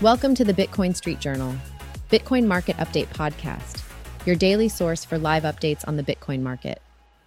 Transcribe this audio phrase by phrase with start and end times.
[0.00, 1.56] Welcome to the Bitcoin Street Journal,
[2.08, 3.82] Bitcoin Market Update Podcast,
[4.26, 6.80] your daily source for live updates on the Bitcoin market.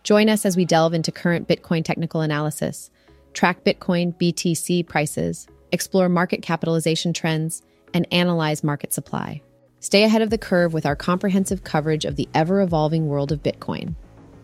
[0.03, 2.89] Join us as we delve into current Bitcoin technical analysis,
[3.33, 7.61] track Bitcoin BTC prices, explore market capitalization trends,
[7.93, 9.41] and analyze market supply.
[9.81, 13.43] Stay ahead of the curve with our comprehensive coverage of the ever evolving world of
[13.43, 13.95] Bitcoin.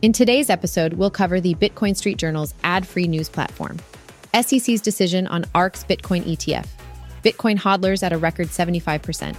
[0.02, 3.77] In today's episode, we'll cover the Bitcoin Street Journal's ad free news platform,
[4.33, 6.67] SEC's decision on ARK's Bitcoin ETF,
[7.27, 9.36] Bitcoin hodlers at a record 75%,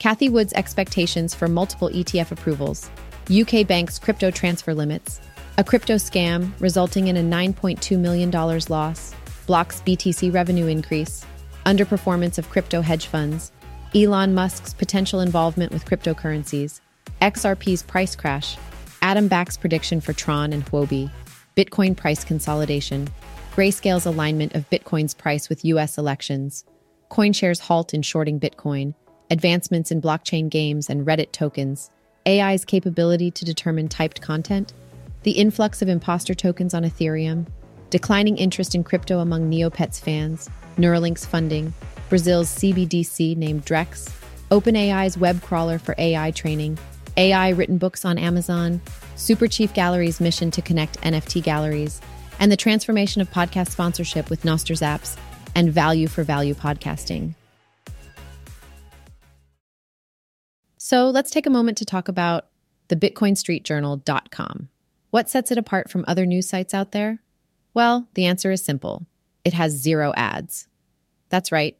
[0.00, 2.90] Cathie Wood's expectations for multiple ETF approvals,
[3.30, 5.20] UK banks' crypto transfer limits,
[5.56, 9.14] a crypto scam resulting in a $9.2 million loss,
[9.46, 11.24] Block's BTC revenue increase,
[11.66, 13.52] underperformance of crypto hedge funds,
[13.94, 16.80] Elon Musk's potential involvement with cryptocurrencies,
[17.22, 18.56] XRP's price crash,
[19.02, 21.08] Adam Back's prediction for Tron and Huobi,
[21.56, 23.06] Bitcoin price consolidation,
[23.54, 26.64] Grayscale's alignment of Bitcoin's price with US elections,
[27.10, 28.94] CoinShares' halt in shorting Bitcoin,
[29.30, 31.90] advancements in blockchain games and Reddit tokens,
[32.24, 34.72] AI's capability to determine typed content,
[35.24, 37.46] the influx of imposter tokens on Ethereum,
[37.90, 41.74] declining interest in crypto among Neopets fans, Neuralink's funding,
[42.08, 44.12] Brazil's CBDC named Drex,
[44.52, 46.78] OpenAI's web crawler for AI training,
[47.16, 48.80] AI written books on Amazon,
[49.16, 52.00] Superchief Gallery's mission to connect NFT galleries,
[52.38, 55.16] and the transformation of podcast sponsorship with Nostr Zaps
[55.54, 57.34] and value for value podcasting.
[60.76, 62.46] So let's take a moment to talk about
[62.88, 64.68] the BitcoinStreetJournal.com.
[65.10, 67.20] What sets it apart from other news sites out there?
[67.74, 69.06] Well, the answer is simple
[69.44, 70.66] it has zero ads.
[71.28, 71.76] That's right.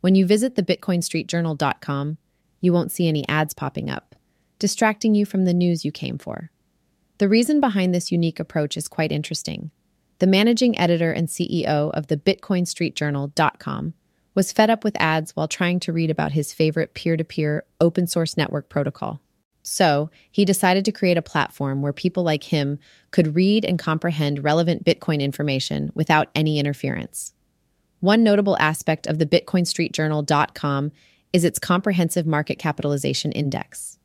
[0.00, 2.18] When you visit the BitcoinStreetJournal.com,
[2.60, 4.14] you won't see any ads popping up,
[4.58, 6.50] distracting you from the news you came for.
[7.18, 9.70] The reason behind this unique approach is quite interesting.
[10.22, 13.94] The managing editor and CEO of the BitcoinStreetJournal.com
[14.36, 17.64] was fed up with ads while trying to read about his favorite peer to peer
[17.80, 19.20] open source network protocol.
[19.64, 22.78] So, he decided to create a platform where people like him
[23.10, 27.34] could read and comprehend relevant Bitcoin information without any interference.
[27.98, 30.92] One notable aspect of the BitcoinStreetJournal.com
[31.32, 33.98] is its comprehensive market capitalization index.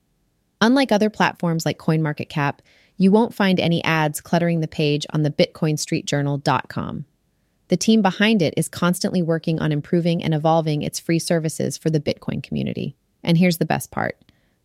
[0.61, 2.61] Unlike other platforms like CoinMarketCap,
[2.97, 7.05] you won't find any ads cluttering the page on the BitcoinStreetJournal.com.
[7.69, 11.89] The team behind it is constantly working on improving and evolving its free services for
[11.89, 12.95] the Bitcoin community.
[13.23, 14.17] And here's the best part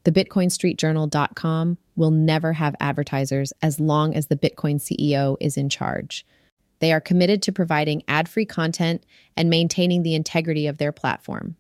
[0.05, 6.27] the BitcoinStreetJournal.com will never have advertisers as long as the Bitcoin CEO is in charge.
[6.81, 9.05] They are committed to providing ad free content
[9.37, 11.57] and maintaining the integrity of their platform.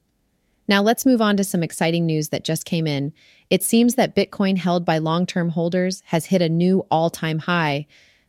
[0.73, 3.13] Now, let's move on to some exciting news that just came in.
[3.51, 7.41] It seems that Bitcoin held by long term holders has hit a new all time
[7.41, 7.87] high.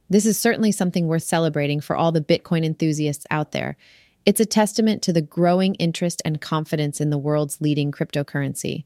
[0.10, 3.78] This is certainly something worth celebrating for all the Bitcoin enthusiasts out there.
[4.26, 8.84] It's a testament to the growing interest and confidence in the world's leading cryptocurrency.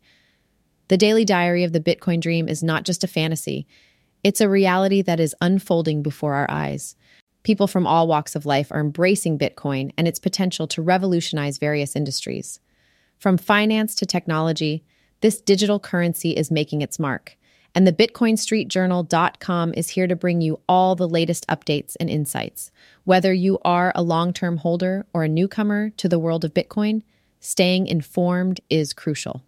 [0.89, 3.66] The daily diary of the Bitcoin dream is not just a fantasy,
[4.24, 6.95] it's a reality that is unfolding before our eyes.
[7.41, 11.95] People from all walks of life are embracing Bitcoin and its potential to revolutionize various
[11.95, 12.59] industries.
[13.18, 14.84] From finance to technology,
[15.22, 17.38] this digital currency is making its mark.
[17.74, 22.72] And the BitcoinStreetJournal.com is here to bring you all the latest updates and insights.
[23.04, 27.04] Whether you are a long term holder or a newcomer to the world of Bitcoin,
[27.40, 29.44] staying informed is crucial.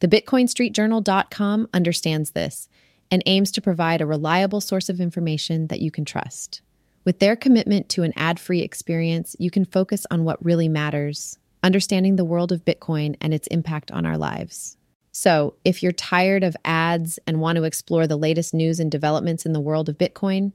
[0.00, 2.68] The BitcoinStreetJournal.com understands this
[3.10, 6.60] and aims to provide a reliable source of information that you can trust.
[7.04, 11.38] With their commitment to an ad free experience, you can focus on what really matters
[11.62, 14.76] understanding the world of Bitcoin and its impact on our lives.
[15.12, 19.46] So, if you're tired of ads and want to explore the latest news and developments
[19.46, 20.52] in the world of Bitcoin,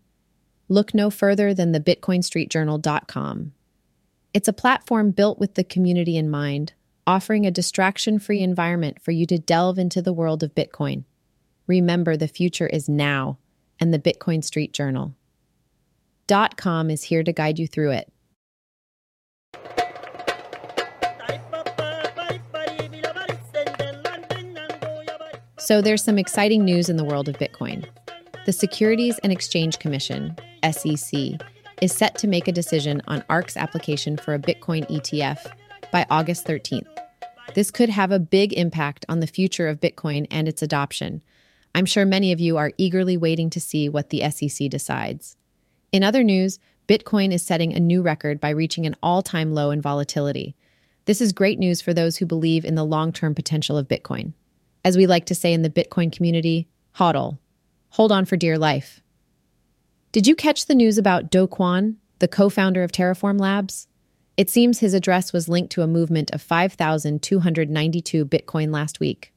[0.70, 3.54] look no further than the BitcoinStreetJournal.com.
[4.34, 6.74] It's a platform built with the community in mind,
[7.08, 11.06] offering a distraction free environment for you to delve into the world of Bitcoin.
[11.66, 13.40] Remember, the future is now,
[13.80, 15.16] and the Bitcoin Street Journal.
[16.56, 18.12] .com is here to guide you through it.
[25.66, 27.88] So there's some exciting news in the world of Bitcoin.
[28.48, 31.40] The Securities and Exchange Commission, SEC,
[31.84, 35.54] is set to make a decision on ARK's application for a Bitcoin ETF
[35.92, 36.88] by August 13th.
[37.54, 41.22] This could have a big impact on the future of Bitcoin and its adoption.
[41.76, 45.38] I'm sure many of you are eagerly waiting to see what the SEC decides.
[45.92, 49.70] In other news, Bitcoin is setting a new record by reaching an all time low
[49.70, 50.56] in volatility.
[51.06, 54.34] This is great news for those who believe in the long term potential of Bitcoin
[54.84, 57.38] as we like to say in the Bitcoin community, hodl.
[57.92, 59.02] Hold on for dear life.
[60.12, 63.88] Did you catch the news about Do Kwon, the co founder of Terraform Labs?
[64.38, 69.32] It seems his address was linked to a movement of 5,292 Bitcoin last week.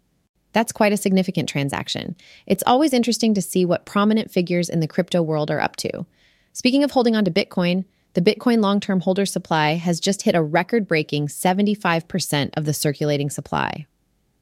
[0.53, 2.17] That's quite a significant transaction.
[2.47, 6.07] It's always interesting to see what prominent figures in the crypto world are up to.
[6.53, 10.37] Speaking of holding on to Bitcoin, the Bitcoin long term holder supply has just hit
[10.37, 13.87] a record breaking 75% of the circulating supply.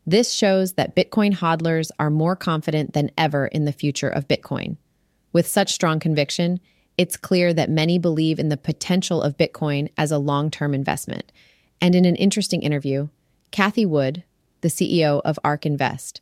[0.07, 4.77] This shows that Bitcoin hodlers are more confident than ever in the future of Bitcoin.
[5.33, 6.61] With such strong conviction,
[6.99, 11.31] it's clear that many believe in the potential of Bitcoin as a long term investment.
[11.81, 13.09] And in an interesting interview,
[13.51, 14.25] Cathie Wood,
[14.61, 16.21] the CEO of ARK Invest,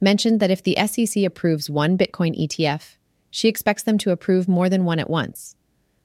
[0.00, 2.96] mentioned that if the SEC approves one Bitcoin ETF,
[3.30, 5.54] she expects them to approve more than one at once.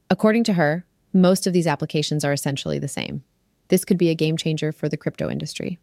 [0.10, 3.24] According to her, most of these applications are essentially the same.
[3.70, 5.80] This could be a game changer for the crypto industry.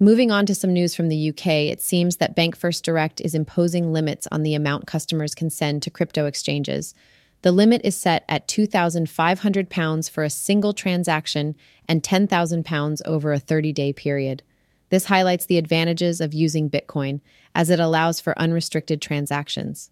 [0.00, 3.34] Moving on to some news from the UK, it seems that Bank First Direct is
[3.34, 6.94] imposing limits on the amount customers can send to crypto exchanges.
[7.42, 11.54] The limit is set at £2,500 for a single transaction
[11.88, 14.42] and £10,000 over a 30 day period.
[14.88, 17.20] This highlights the advantages of using Bitcoin
[17.54, 19.90] as it allows for unrestricted transactions.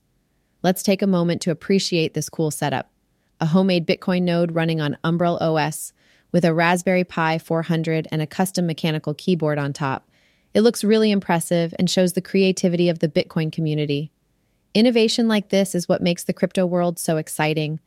[0.63, 2.89] Let's take a moment to appreciate this cool setup
[3.41, 5.93] a homemade Bitcoin node running on Umbrel OS
[6.33, 10.09] with a Raspberry Pi 400 and a custom mechanical keyboard on top.
[10.55, 14.11] It looks really impressive and shows the creativity of the Bitcoin community.
[14.75, 17.79] Innovation like this is what makes the crypto world so exciting.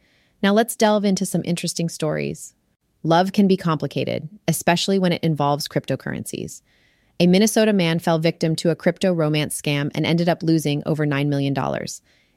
[0.42, 2.53] Now let's delve into some interesting stories.
[3.01, 6.62] Love can be complicated, especially when it involves cryptocurrencies.
[7.19, 11.06] A Minnesota man fell victim to a crypto romance scam and ended up losing over
[11.06, 11.56] $9 million.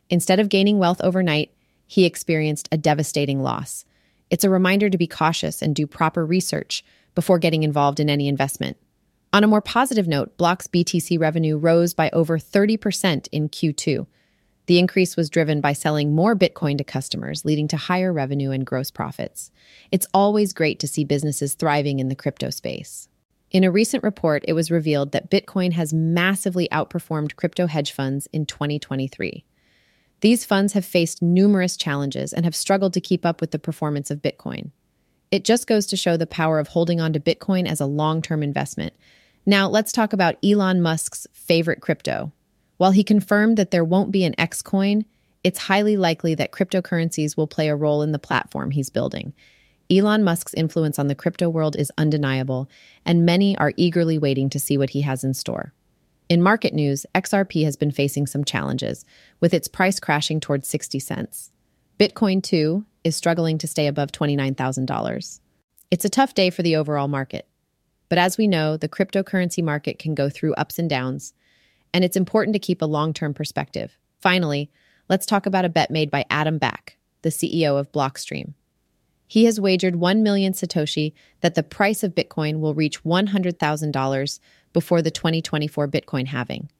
[0.08, 1.52] Instead of gaining wealth overnight,
[1.86, 3.84] he experienced a devastating loss.
[4.30, 6.84] It's a reminder to be cautious and do proper research
[7.14, 8.76] before getting involved in any investment.
[9.32, 14.06] On a more positive note, Block's BTC revenue rose by over 30% in Q2.
[14.66, 18.66] The increase was driven by selling more Bitcoin to customers, leading to higher revenue and
[18.66, 19.50] gross profits.
[19.90, 23.08] It's always great to see businesses thriving in the crypto space.
[23.50, 28.28] In a recent report, it was revealed that Bitcoin has massively outperformed crypto hedge funds
[28.30, 29.44] in 2023.
[30.20, 34.10] These funds have faced numerous challenges and have struggled to keep up with the performance
[34.10, 34.72] of Bitcoin.
[35.30, 38.22] It just goes to show the power of holding on to Bitcoin as a long
[38.22, 38.94] term investment.
[39.46, 42.32] Now, let's talk about Elon Musk's favorite crypto.
[42.78, 45.04] While he confirmed that there won't be an X coin,
[45.44, 49.34] it's highly likely that cryptocurrencies will play a role in the platform he's building.
[49.90, 52.68] Elon Musk's influence on the crypto world is undeniable,
[53.06, 55.72] and many are eagerly waiting to see what he has in store.
[56.28, 59.06] In market news, XRP has been facing some challenges,
[59.40, 61.52] with its price crashing towards 60 cents.
[61.98, 65.40] Bitcoin, too, is struggling to stay above $29,000.
[65.90, 67.48] It's a tough day for the overall market.
[68.10, 71.32] But as we know, the cryptocurrency market can go through ups and downs,
[71.94, 73.96] and it's important to keep a long term perspective.
[74.20, 74.70] Finally,
[75.08, 78.52] let's talk about a bet made by Adam Back, the CEO of Blockstream.
[79.26, 84.40] He has wagered 1 million Satoshi that the price of Bitcoin will reach $100,000
[84.78, 86.70] before the 2024 Bitcoin halving.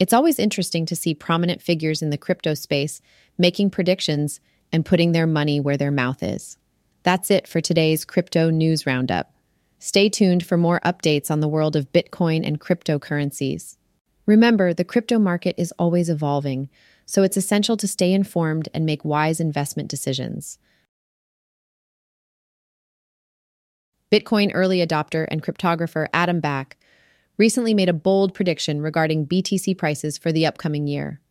[0.00, 3.00] It's always interesting to see prominent figures in the crypto space
[3.38, 4.40] making predictions
[4.72, 6.58] and putting their money where their mouth is.
[7.04, 9.32] That's it for today's Crypto News Roundup.
[9.78, 13.76] Stay tuned for more updates on the world of Bitcoin and cryptocurrencies.
[14.26, 16.68] Remember, the crypto market is always evolving,
[17.06, 20.58] so it's essential to stay informed and make wise investment decisions.
[24.10, 26.76] Bitcoin early adopter and cryptographer Adam Back
[27.40, 31.22] recently made a bold prediction regarding BTC prices for the upcoming year.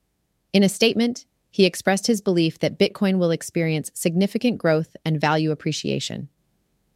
[0.52, 5.52] In a statement, he expressed his belief that Bitcoin will experience significant growth and value
[5.52, 6.28] appreciation.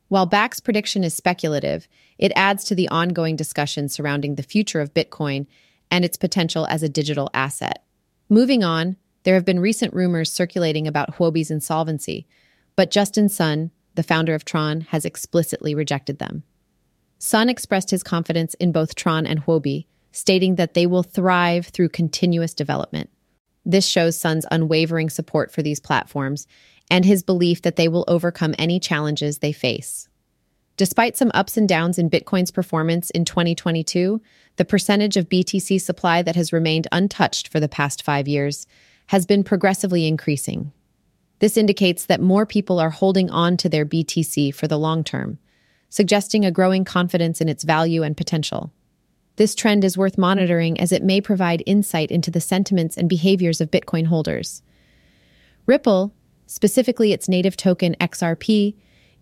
[0.07, 4.95] While Back's prediction is speculative, it adds to the ongoing discussion surrounding the future of
[4.95, 5.45] Bitcoin
[5.91, 7.83] and its potential as a digital asset.
[8.29, 12.25] Moving on, there have been recent rumors circulating about Huobi's insolvency,
[12.75, 16.41] but Justin Sun, the founder of Tron, has explicitly rejected them.
[17.23, 21.87] Sun expressed his confidence in both Tron and Huobi, stating that they will thrive through
[21.87, 23.09] continuous development.
[23.63, 26.47] This shows Sun's unwavering support for these platforms
[26.91, 30.09] and his belief that they will overcome any challenges they face.
[30.75, 34.21] Despite some ups and downs in Bitcoin's performance in 2022,
[34.57, 38.67] the percentage of BTC supply that has remained untouched for the past five years
[39.07, 40.73] has been progressively increasing.
[41.39, 45.39] This indicates that more people are holding on to their BTC for the long term,
[45.93, 48.73] suggesting a growing confidence in its value and potential.
[49.35, 53.61] This trend is worth monitoring as it may provide insight into the sentiments and behaviors
[53.61, 54.63] of Bitcoin holders.
[55.67, 56.11] Ripple,
[56.47, 58.73] specifically its native token XRP,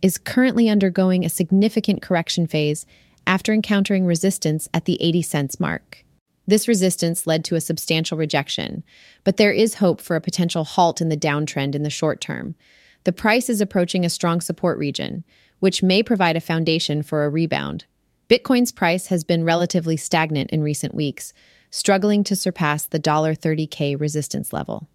[0.01, 2.86] is currently undergoing a significant correction phase
[3.28, 6.06] after encountering resistance at the 80 cents mark.
[6.48, 8.86] This resistance led to a substantial rejection,
[9.25, 12.56] but there is hope for a potential halt in the downtrend in the short term.
[13.04, 15.25] The price is approaching a strong support region,
[15.62, 17.86] which may provide a foundation for a rebound.
[18.27, 21.34] Bitcoin's price has been relatively stagnant in recent weeks,
[21.70, 23.00] struggling to surpass the
[23.34, 24.89] $30K resistance level.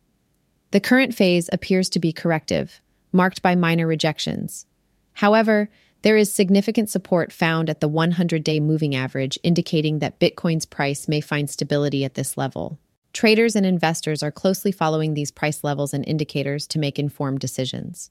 [0.72, 2.80] The current phase appears to be corrective,
[3.12, 4.66] marked by minor rejections.
[5.14, 5.70] However,
[6.02, 11.06] there is significant support found at the 100 day moving average, indicating that Bitcoin's price
[11.06, 12.78] may find stability at this level.
[13.12, 18.10] Traders and investors are closely following these price levels and indicators to make informed decisions.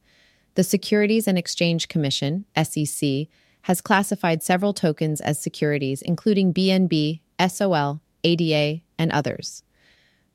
[0.55, 3.27] The Securities and Exchange Commission, SEC,
[3.63, 9.63] has classified several tokens as securities, including BNB, SOL, ADA, and others.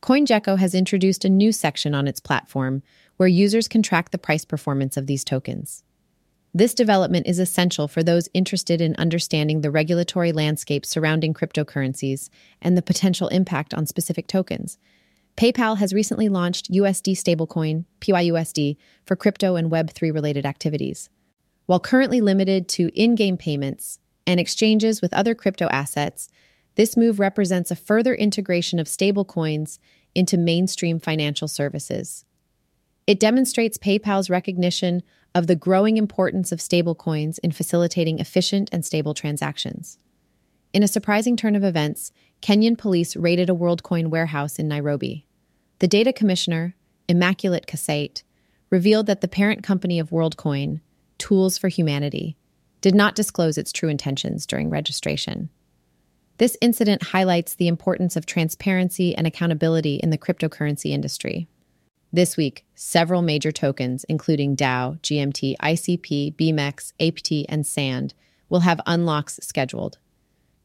[0.02, 2.82] CoinGecko has introduced a new section on its platform
[3.16, 5.84] where users can track the price performance of these tokens.
[6.52, 12.28] This development is essential for those interested in understanding the regulatory landscape surrounding cryptocurrencies
[12.60, 14.76] and the potential impact on specific tokens.
[15.36, 21.08] PayPal has recently launched USD stablecoin, PYUSD, for crypto and Web3 related activities.
[21.66, 26.28] While currently limited to in game payments and exchanges with other crypto assets,
[26.74, 29.78] this move represents a further integration of stablecoins
[30.14, 32.24] into mainstream financial services.
[33.06, 35.02] It demonstrates PayPal's recognition
[35.34, 39.98] of the growing importance of stablecoins in facilitating efficient and stable transactions.
[40.72, 45.26] In a surprising turn of events, Kenyan police raided a WorldCoin warehouse in Nairobi.
[45.80, 46.74] The data commissioner,
[47.08, 48.22] Immaculate Kassait,
[48.70, 50.80] revealed that the parent company of WorldCoin,
[51.18, 52.36] Tools for Humanity,
[52.80, 55.50] did not disclose its true intentions during registration.
[56.38, 61.46] This incident highlights the importance of transparency and accountability in the cryptocurrency industry.
[62.12, 68.14] This week, several major tokens, including DAO, GMT, ICP, BMEX, APT, and SAND,
[68.48, 69.98] will have unlocks scheduled.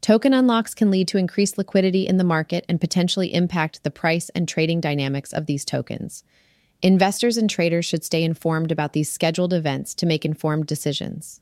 [0.00, 4.28] Token unlocks can lead to increased liquidity in the market and potentially impact the price
[4.30, 6.22] and trading dynamics of these tokens.
[6.82, 11.40] Investors and traders should stay informed about these scheduled events to make informed decisions.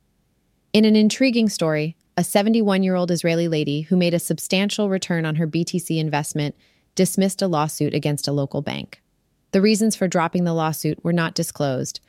[0.72, 5.26] In an intriguing story, a 71 year old Israeli lady who made a substantial return
[5.26, 6.54] on her BTC investment
[6.94, 9.02] dismissed a lawsuit against a local bank.
[9.50, 12.00] The reasons for dropping the lawsuit were not disclosed,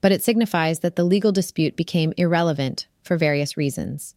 [0.00, 4.14] but it signifies that the legal dispute became irrelevant for various reasons.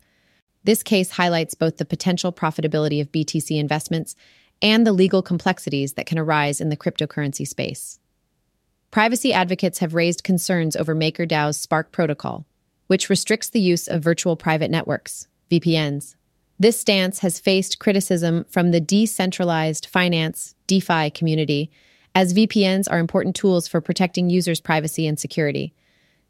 [0.65, 4.15] This case highlights both the potential profitability of BTC investments
[4.63, 7.99] and the legal complexities that can arise in the cryptocurrency space.
[8.89, 12.45] Privacy advocates have raised concerns over MakerDAO's Spark protocol,
[12.87, 16.15] which restricts the use of virtual private networks, VPNs.
[16.57, 21.69] This stance has faced criticism from the decentralized finance DeFi community
[22.15, 25.73] as VPNs are important tools for protecting users' privacy and security.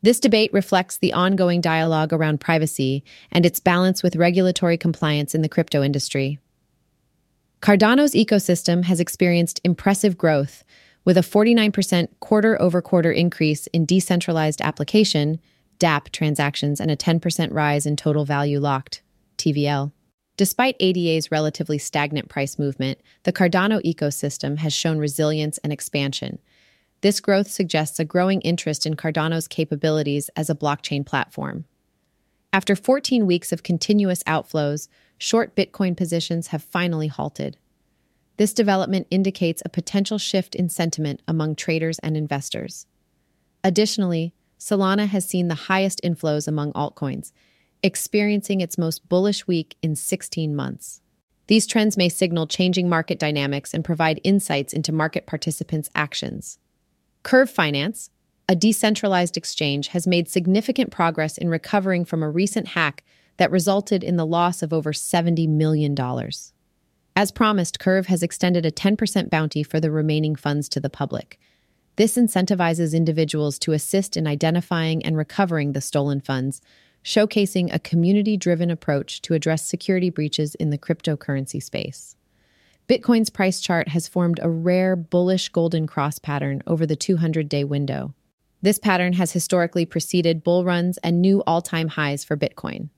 [0.05, 5.41] This debate reflects the ongoing dialogue around privacy and its balance with regulatory compliance in
[5.41, 6.37] the crypto industry.
[7.59, 10.63] Cardano's ecosystem has experienced impressive growth,
[11.05, 15.39] with a 49% quarter over quarter increase in decentralized application
[15.79, 19.01] DApp transactions and a 10% rise in total value locked
[19.39, 19.91] TVL.
[20.37, 26.37] Despite ADA's relatively stagnant price movement, the Cardano ecosystem has shown resilience and expansion.
[27.01, 31.65] This growth suggests a growing interest in Cardano's capabilities as a blockchain platform.
[32.51, 34.87] After 14 weeks of continuous outflows,
[35.17, 37.57] short Bitcoin positions have finally halted.
[38.37, 42.85] This development indicates a potential shift in sentiment among traders and investors.
[43.63, 47.31] Additionally, Solana has seen the highest inflows among altcoins,
[47.83, 51.01] experiencing its most bullish week in 16 months.
[51.47, 56.57] These trends may signal changing market dynamics and provide insights into market participants' actions.
[57.25, 58.11] Curve Finance,
[58.47, 63.03] a decentralized exchange, has made significant progress in recovering from a recent hack
[63.37, 65.97] that resulted in the loss of over $70 million.
[67.15, 71.39] As promised, Curve has extended a 10% bounty for the remaining funds to the public.
[71.95, 76.61] This incentivizes individuals to assist in identifying and recovering the stolen funds,
[77.03, 82.15] showcasing a community driven approach to address security breaches in the cryptocurrency space.
[82.87, 87.63] Bitcoin's price chart has formed a rare bullish golden cross pattern over the 200 day
[87.63, 88.13] window.
[88.61, 92.89] This pattern has historically preceded bull runs and new all time highs for Bitcoin.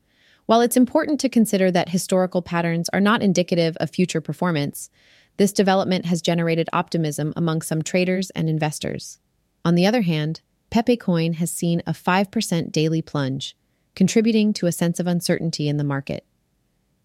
[0.45, 4.89] While it's important to consider that historical patterns are not indicative of future performance,
[5.37, 9.19] this development has generated optimism among some traders and investors.
[9.63, 13.55] On the other hand, Pepe Coin has seen a 5% daily plunge,
[13.95, 16.25] contributing to a sense of uncertainty in the market.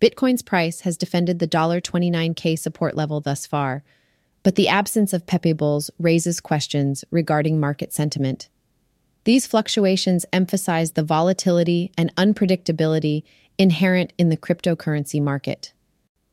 [0.03, 3.85] Bitcoin's price has defended the $29K support level thus far,
[4.43, 8.49] but the absence of Pepe bulls raises questions regarding market sentiment.
[9.23, 13.23] These fluctuations emphasize the volatility and unpredictability
[13.59, 15.73] inherent in the cryptocurrency market.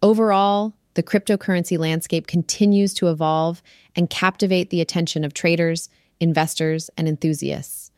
[0.02, 3.62] Overall, the cryptocurrency landscape continues to evolve
[3.96, 7.92] and captivate the attention of traders, investors, and enthusiasts.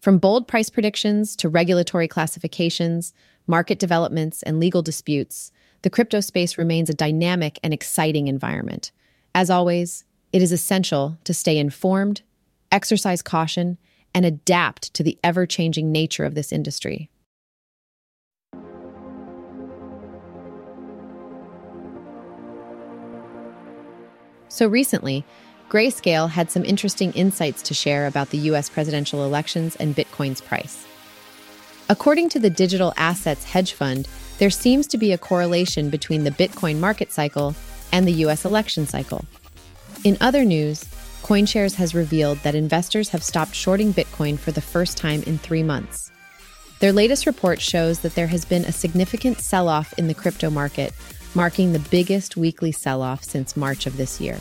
[0.00, 3.12] From bold price predictions to regulatory classifications,
[3.48, 5.50] market developments, and legal disputes,
[5.82, 8.92] the crypto space remains a dynamic and exciting environment.
[9.34, 12.22] As always, it is essential to stay informed,
[12.70, 13.78] exercise caution,
[14.14, 17.10] and adapt to the ever changing nature of this industry.
[24.48, 25.24] So recently,
[25.68, 30.87] Grayscale had some interesting insights to share about the US presidential elections and Bitcoin's price.
[31.90, 36.30] According to the Digital Assets Hedge Fund, there seems to be a correlation between the
[36.30, 37.54] Bitcoin market cycle
[37.92, 39.24] and the US election cycle.
[40.04, 40.84] In other news,
[41.22, 45.62] CoinShares has revealed that investors have stopped shorting Bitcoin for the first time in three
[45.62, 46.12] months.
[46.80, 50.50] Their latest report shows that there has been a significant sell off in the crypto
[50.50, 50.92] market,
[51.34, 54.38] marking the biggest weekly sell off since March of this year.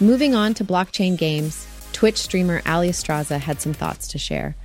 [0.00, 4.56] Moving on to blockchain games, Twitch streamer Ali Estraza had some thoughts to share.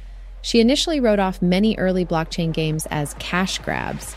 [0.41, 4.15] She initially wrote off many early blockchain games as cash grabs,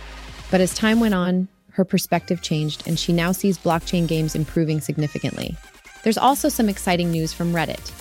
[0.50, 4.80] but as time went on, her perspective changed and she now sees blockchain games improving
[4.80, 5.56] significantly.
[6.02, 7.92] There's also some exciting news from Reddit.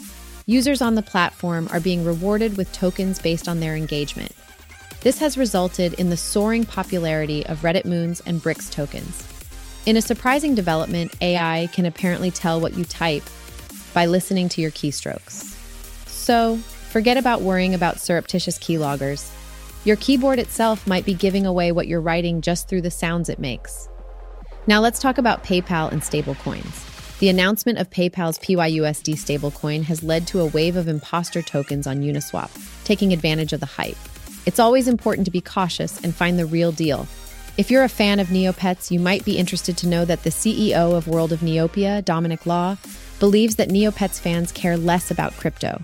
[0.45, 4.33] Users on the platform are being rewarded with tokens based on their engagement.
[5.01, 9.27] This has resulted in the soaring popularity of Reddit Moons and Bricks tokens.
[9.85, 13.23] In a surprising development, AI can apparently tell what you type
[13.93, 15.57] by listening to your keystrokes.
[16.07, 16.59] So,
[16.93, 19.31] forget about worrying about surreptitious keyloggers.
[19.83, 23.39] Your keyboard itself might be giving away what you're writing just through the sounds it
[23.39, 23.89] makes.
[24.67, 27.17] Now let's talk about PayPal and stablecoins.
[27.17, 32.03] The announcement of PayPal's PYUSD stablecoin has led to a wave of imposter tokens on
[32.03, 32.51] Uniswap,
[32.83, 33.97] taking advantage of the hype.
[34.45, 37.07] It's always important to be cautious and find the real deal.
[37.57, 40.95] If you're a fan of Neopets, you might be interested to know that the CEO
[40.95, 42.77] of World of Neopia, Dominic Law,
[43.19, 45.81] believes that Neopets fans care less about crypto.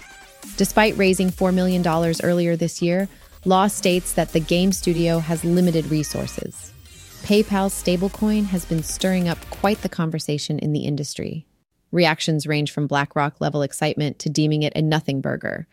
[0.60, 1.88] Despite raising $4 million
[2.22, 3.08] earlier this year,
[3.46, 6.74] Law states that the game studio has limited resources.
[7.22, 11.48] PayPal's stablecoin has been stirring up quite the conversation in the industry.
[11.94, 15.66] Reactions range from BlackRock level excitement to deeming it a nothing burger.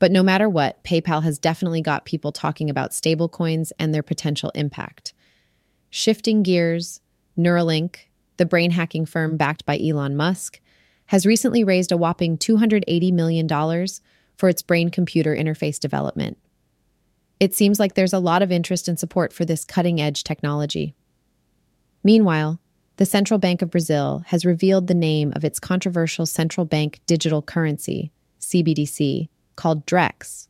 [0.00, 4.50] But no matter what, PayPal has definitely got people talking about stablecoins and their potential
[4.56, 5.14] impact.
[5.88, 7.00] Shifting gears,
[7.38, 7.98] Neuralink,
[8.38, 10.60] the brain hacking firm backed by Elon Musk,
[11.06, 13.46] has recently raised a whopping $280 million
[14.36, 16.38] for its brain computer interface development.
[17.38, 20.94] It seems like there's a lot of interest and support for this cutting edge technology.
[22.02, 22.60] Meanwhile,
[22.96, 27.42] the Central Bank of Brazil has revealed the name of its controversial central bank digital
[27.42, 30.48] currency, CBDC, called Drex.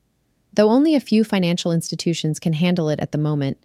[0.52, 3.58] Though only a few financial institutions can handle it at the moment,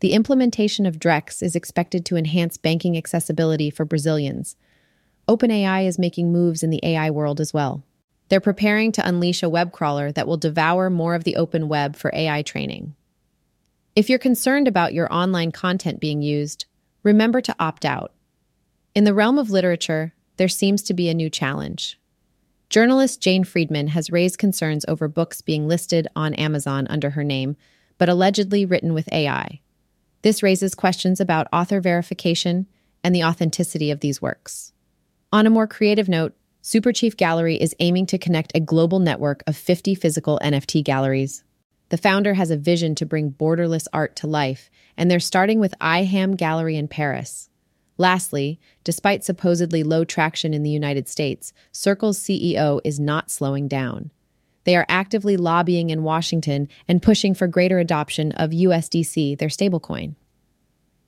[0.00, 4.56] the implementation of Drex is expected to enhance banking accessibility for Brazilians.
[5.26, 7.82] OpenAI is making moves in the AI world as well.
[8.28, 11.96] They're preparing to unleash a web crawler that will devour more of the open web
[11.96, 12.94] for AI training.
[13.94, 16.66] If you're concerned about your online content being used,
[17.02, 18.12] remember to opt out.
[18.94, 21.98] In the realm of literature, there seems to be a new challenge.
[22.68, 27.56] Journalist Jane Friedman has raised concerns over books being listed on Amazon under her name,
[27.96, 29.60] but allegedly written with AI.
[30.22, 32.66] This raises questions about author verification
[33.04, 34.72] and the authenticity of these works.
[35.32, 36.34] On a more creative note,
[36.66, 41.44] Superchief Gallery is aiming to connect a global network of 50 physical NFT galleries.
[41.90, 45.78] The founder has a vision to bring borderless art to life, and they're starting with
[45.80, 47.50] iHam Gallery in Paris.
[47.98, 54.10] Lastly, despite supposedly low traction in the United States, Circle's CEO is not slowing down.
[54.64, 60.16] They are actively lobbying in Washington and pushing for greater adoption of USDC, their stablecoin.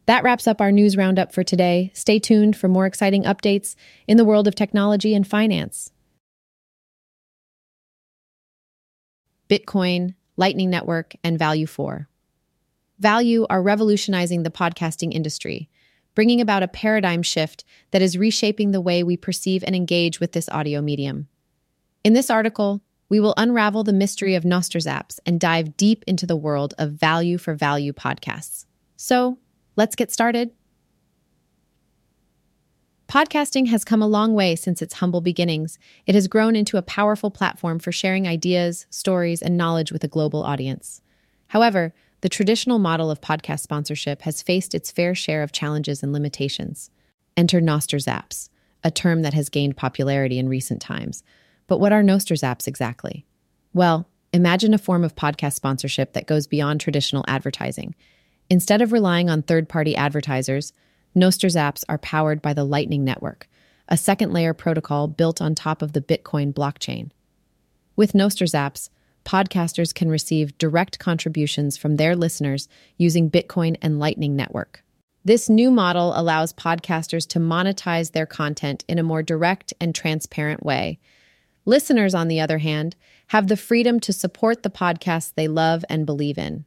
[0.09, 1.91] That wraps up our news roundup for today.
[1.93, 3.75] Stay tuned for more exciting updates
[4.07, 5.93] in the world of technology and finance.
[9.51, 12.09] Bitcoin, Lightning Network, and Value 4.
[12.99, 15.69] Value are revolutionizing the podcasting industry,
[16.15, 20.33] bringing about a paradigm shift that is reshaping the way we perceive and engage with
[20.33, 21.29] this audio medium.
[22.03, 26.25] In this article, we will unravel the mystery of Nostr Zaps and dive deep into
[26.25, 28.65] the world of value for value podcasts.
[28.97, 29.37] So,
[29.79, 30.51] Let's get started.
[33.07, 35.79] Podcasting has come a long way since its humble beginnings.
[36.05, 40.09] It has grown into a powerful platform for sharing ideas, stories, and knowledge with a
[40.09, 41.01] global audience.
[41.47, 46.13] However, the traditional model of podcast sponsorship has faced its fair share of challenges and
[46.13, 46.91] limitations.
[47.37, 48.49] Enter Nostr Zaps,
[48.83, 51.23] a term that has gained popularity in recent times.
[51.69, 53.27] But what are Nostr Zaps exactly?
[53.73, 57.95] Well, imagine a form of podcast sponsorship that goes beyond traditional advertising.
[58.51, 60.73] Instead of relying on third party advertisers,
[61.15, 63.47] Nostr Zaps are powered by the Lightning Network,
[63.89, 67.11] a second layer protocol built on top of the Bitcoin blockchain.
[67.95, 68.89] With Nostr Zaps,
[69.25, 74.83] podcasters can receive direct contributions from their listeners using Bitcoin and Lightning Network.
[75.25, 80.65] This new model allows podcasters to monetize their content in a more direct and transparent
[80.65, 80.99] way.
[81.67, 86.07] Listeners, on the other hand, have the freedom to support the podcasts they love and
[86.07, 86.65] believe in.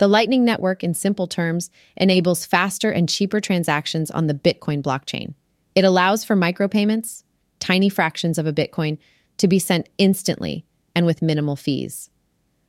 [0.00, 5.34] The Lightning Network, in simple terms, enables faster and cheaper transactions on the Bitcoin blockchain.
[5.74, 7.22] It allows for micropayments,
[7.58, 8.96] tiny fractions of a Bitcoin,
[9.36, 12.08] to be sent instantly and with minimal fees.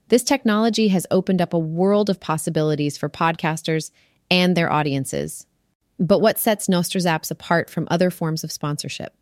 [0.09, 3.91] This technology has opened up a world of possibilities for podcasters
[4.29, 5.47] and their audiences.
[5.97, 6.67] But what sets
[6.99, 9.15] Zaps apart from other forms of sponsorship?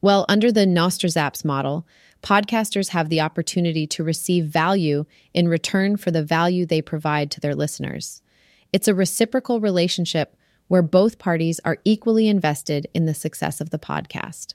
[0.00, 0.64] Well, under the
[1.08, 1.86] Zaps model,
[2.22, 5.04] podcasters have the opportunity to receive value
[5.34, 8.22] in return for the value they provide to their listeners.
[8.72, 10.36] It's a reciprocal relationship
[10.68, 14.54] where both parties are equally invested in the success of the podcast.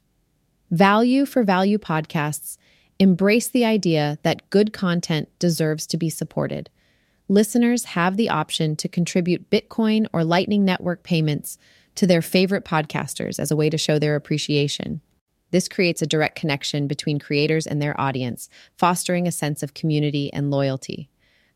[0.72, 2.58] Value for value podcasts
[3.00, 6.70] embrace the idea that good content deserves to be supported.
[7.30, 11.58] Listeners have the option to contribute Bitcoin or Lightning Network payments
[11.96, 15.02] to their favorite podcasters as a way to show their appreciation.
[15.52, 20.32] This creates a direct connection between creators and their audience, fostering a sense of community
[20.34, 21.10] and loyalty.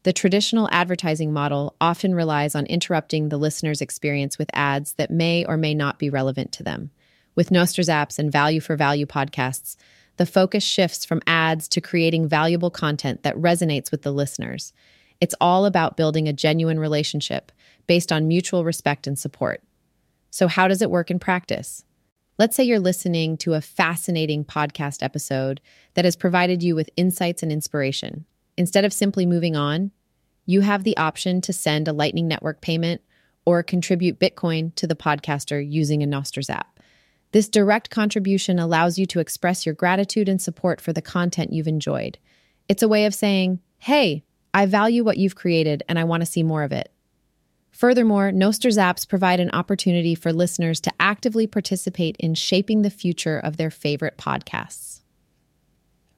[0.03, 5.45] The traditional advertising model often relies on interrupting the listener's experience with ads that may
[5.45, 6.89] or may not be relevant to them.
[7.35, 9.75] With Nostr Zaps and Value for Value podcasts,
[10.17, 14.73] the focus shifts from ads to creating valuable content that resonates with the listeners.
[15.19, 17.51] It's all about building a genuine relationship
[17.85, 19.61] based on mutual respect and support.
[20.31, 21.85] So, how does it work in practice?
[22.37, 25.61] Let's say you're listening to a fascinating podcast episode
[25.93, 28.25] that has provided you with insights and inspiration.
[28.57, 29.91] Instead of simply moving on,
[30.45, 33.01] you have the option to send a Lightning Network payment
[33.45, 36.79] or contribute Bitcoin to the podcaster using a Nostr Zap.
[37.31, 41.67] This direct contribution allows you to express your gratitude and support for the content you've
[41.67, 42.17] enjoyed.
[42.67, 46.25] It's a way of saying, hey, I value what you've created and I want to
[46.25, 46.90] see more of it.
[47.81, 53.39] Furthermore, Nostr Zaps provide an opportunity for listeners to actively participate in shaping the future
[53.39, 55.01] of their favorite podcasts.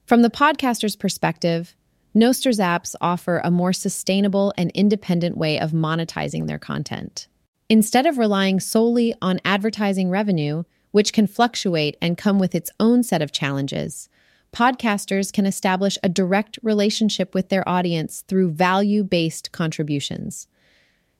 [0.05, 1.73] From the podcaster's perspective,
[2.13, 7.29] Nostr Zaps offer a more sustainable and independent way of monetizing their content.
[7.69, 13.03] Instead of relying solely on advertising revenue, which can fluctuate and come with its own
[13.03, 14.09] set of challenges,
[14.51, 20.49] podcasters can establish a direct relationship with their audience through value based contributions.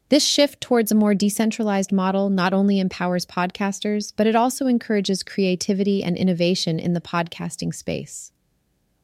[0.09, 5.23] This shift towards a more decentralized model not only empowers podcasters, but it also encourages
[5.23, 8.31] creativity and innovation in the podcasting space.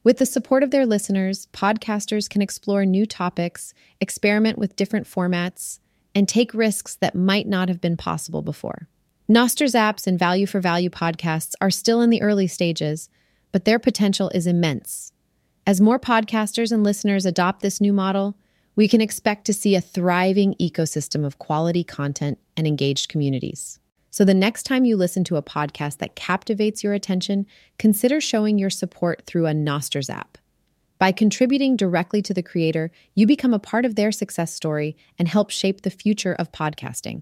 [0.02, 5.80] With the support of their listeners, podcasters can explore new topics, experiment with different formats,
[6.14, 8.88] and take risks that might not have been possible before.
[9.28, 13.08] Nostr Zaps and Value for Value podcasts are still in the early stages,
[13.52, 15.12] but their potential is immense.
[15.66, 18.36] As more podcasters and listeners adopt this new model,
[18.80, 23.78] we can expect to see a thriving ecosystem of quality content and engaged communities.
[24.08, 27.44] So, the next time you listen to a podcast that captivates your attention,
[27.78, 30.38] consider showing your support through a Nostr Zap.
[30.98, 35.28] By contributing directly to the creator, you become a part of their success story and
[35.28, 37.20] help shape the future of podcasting.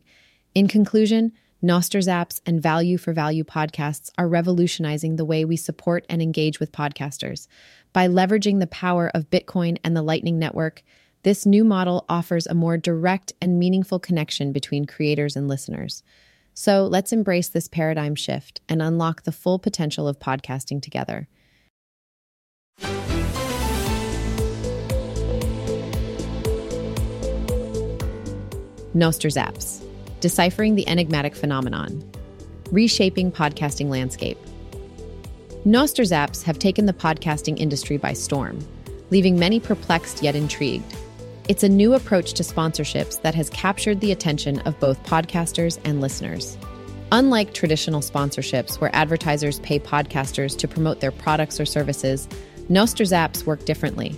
[0.55, 6.07] In conclusion, Nostr Zaps and Value for Value podcasts are revolutionizing the way we support
[6.09, 7.49] and engage with podcasters.
[7.93, 10.85] By leveraging the power of Bitcoin and the Lightning Network,
[11.29, 16.03] this new model offers a more direct and meaningful connection between creators and listeners.
[16.55, 21.29] So let's embrace this paradigm shift and unlock the full potential of podcasting together.
[28.95, 29.85] Nostr Zaps,
[30.21, 32.11] deciphering the enigmatic phenomenon,
[32.73, 34.39] reshaping podcasting landscape.
[35.67, 38.67] Nostr Zaps have taken the podcasting industry by storm,
[39.11, 40.97] leaving many perplexed yet intrigued.
[41.49, 46.03] It's a new approach to sponsorships that has captured the attention of both podcasters and
[46.03, 46.59] listeners.
[47.11, 52.29] Unlike traditional sponsorships where advertisers pay podcasters to promote their products or services,
[52.69, 54.15] Nostr Zaps work differently.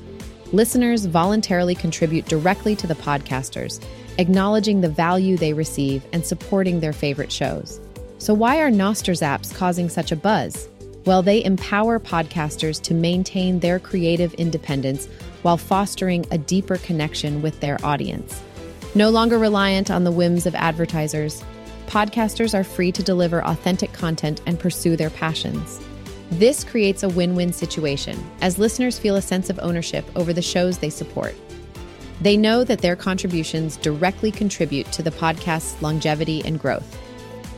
[0.51, 3.81] Listeners voluntarily contribute directly to the podcasters,
[4.19, 7.81] acknowledging the value they receive and supporting their favorite shows.
[8.19, 10.69] So, why are Nostr Zaps causing such a buzz?
[11.07, 15.09] Well, they empower podcasters to maintain their creative independence
[15.42, 18.42] while fostering a deeper connection with their audience.
[18.94, 21.44] No longer reliant on the whims of advertisers,
[21.87, 25.81] podcasters are free to deliver authentic content and pursue their passions.
[26.31, 30.42] This creates a win win situation as listeners feel a sense of ownership over the
[30.42, 31.35] shows they support.
[32.20, 36.98] They know that their contributions directly contribute to the podcast's longevity and growth.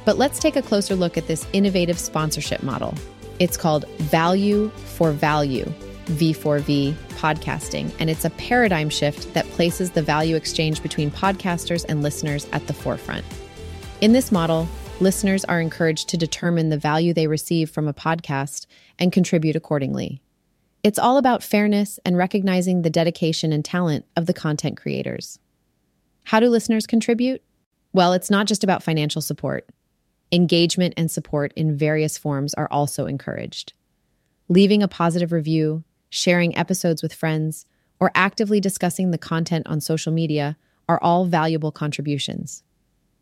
[0.04, 2.94] But let's take a closer look at this innovative sponsorship model.
[3.38, 5.64] It's called Value for Value,
[6.06, 12.02] V4V podcasting, and it's a paradigm shift that places the value exchange between podcasters and
[12.02, 13.24] listeners at the forefront.
[14.00, 14.66] In this model,
[14.98, 18.66] listeners are encouraged to determine the value they receive from a podcast
[18.98, 20.20] and contribute accordingly.
[20.82, 25.38] It's all about fairness and recognizing the dedication and talent of the content creators.
[26.24, 27.40] How do listeners contribute?
[27.92, 29.68] Well, it's not just about financial support.
[30.32, 33.74] Engagement and support in various forms are also encouraged.
[34.48, 37.64] Leaving a positive review, sharing episodes with friends,
[37.98, 42.62] or actively discussing the content on social media are all valuable contributions.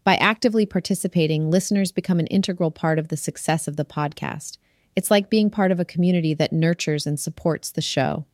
[0.03, 4.59] By actively participating, listeners become an integral part of the success of the podcast.
[4.96, 8.26] It's like being part of a community that nurtures and supports the show.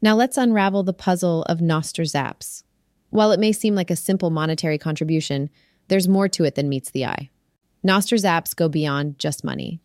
[0.00, 2.62] Now let's unravel the puzzle of Nostr Zaps.
[3.10, 5.50] While it may seem like a simple monetary contribution,
[5.88, 7.30] there's more to it than meets the eye.
[7.84, 9.80] Nostr Zaps go beyond just money.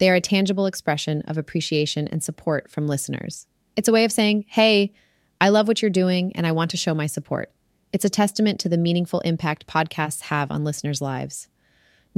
[0.00, 3.46] They are a tangible expression of appreciation and support from listeners.
[3.76, 4.94] It's a way of saying, hey,
[5.42, 7.52] I love what you're doing and I want to show my support.
[7.92, 11.48] It's a testament to the meaningful impact podcasts have on listeners' lives.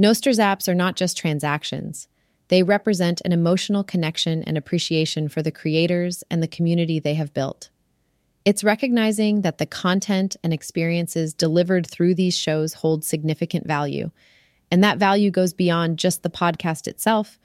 [0.01, 2.07] Nostr Zaps are not just transactions,
[2.47, 7.33] they represent an emotional connection and appreciation for the creators and the community they have
[7.33, 7.69] built.
[8.45, 14.11] It's recognizing that the content and experiences delivered through these shows hold significant value.
[14.71, 17.39] And that value goes beyond just the podcast itself.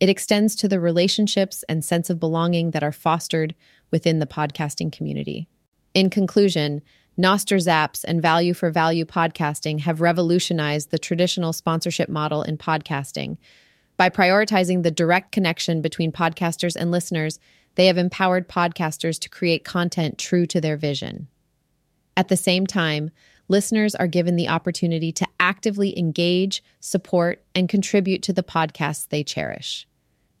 [0.00, 3.54] It extends to the relationships and sense of belonging that are fostered
[3.90, 5.48] within the podcasting community.
[5.94, 6.82] In conclusion,
[7.18, 13.36] Nostr Zaps and Value for Value podcasting have revolutionized the traditional sponsorship model in podcasting.
[13.96, 17.38] By prioritizing the direct connection between podcasters and listeners,
[17.76, 21.28] they have empowered podcasters to create content true to their vision.
[22.16, 23.10] At the same time,
[23.48, 29.22] listeners are given the opportunity to actively engage, support, and contribute to the podcasts they
[29.22, 29.86] cherish.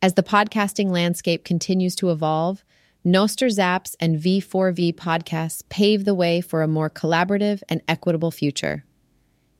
[0.00, 2.64] As the podcasting landscape continues to evolve,
[3.06, 8.84] Nostr Zaps and V4V podcasts pave the way for a more collaborative and equitable future.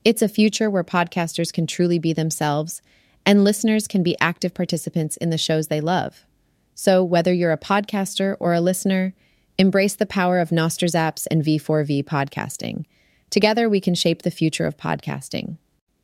[0.05, 2.81] It's a future where podcasters can truly be themselves
[3.27, 6.27] and listeners can be active participants in the shows they love.
[6.75, 9.15] So, whether you're a podcaster or a listener,
[9.59, 12.85] embrace the power of Nostr Zaps and V4V podcasting.
[13.35, 15.57] Together, we can shape the future of podcasting.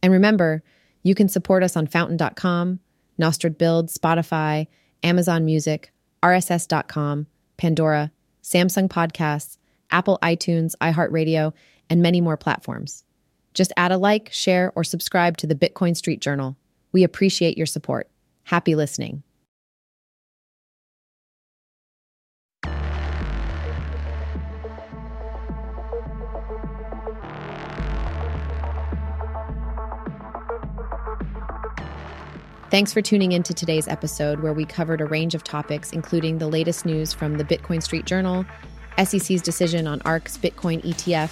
[0.02, 0.64] And remember,
[1.04, 2.80] you can support us on fountain.com,
[3.20, 4.66] Nostr Build, Spotify,
[5.04, 5.92] Amazon Music,
[6.24, 8.10] RSS.com, Pandora,
[8.42, 9.58] Samsung Podcasts,
[9.92, 11.52] Apple iTunes, iHeartRadio,
[11.88, 13.04] and many more platforms.
[13.54, 16.56] Just add a like, share, or subscribe to the Bitcoin Street Journal.
[16.90, 18.10] We appreciate your support.
[18.42, 19.22] Happy listening.
[32.70, 36.38] Thanks for tuning in to today's episode, where we covered a range of topics, including
[36.38, 38.46] the latest news from the Bitcoin Street Journal,
[38.96, 41.30] SEC's decision on ARK's Bitcoin ETF,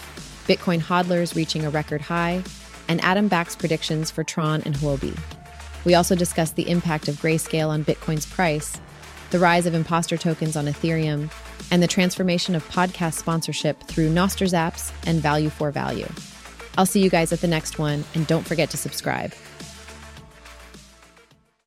[0.49, 2.43] Bitcoin hodlers reaching a record high,
[2.89, 5.17] and Adam Back's predictions for Tron and Huobi.
[5.85, 8.81] We also discussed the impact of grayscale on Bitcoin's price,
[9.31, 11.31] the rise of imposter tokens on Ethereum,
[11.71, 16.09] and the transformation of podcast sponsorship through Nostr Zaps and Value for Value.
[16.77, 19.33] I'll see you guys at the next one, and don't forget to subscribe.